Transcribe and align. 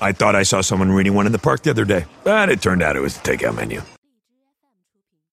I 0.00 0.12
thought 0.12 0.34
I 0.34 0.42
saw 0.42 0.60
someone 0.60 0.92
reading 0.92 1.14
one 1.14 1.26
in 1.26 1.32
the 1.32 1.38
park 1.38 1.62
the 1.62 1.70
other 1.70 1.84
day, 1.84 2.04
but 2.24 2.48
it 2.48 2.60
turned 2.60 2.82
out 2.82 2.96
it 2.96 3.00
was 3.00 3.16
the 3.18 3.36
takeout 3.36 3.56
menu. 3.56 3.82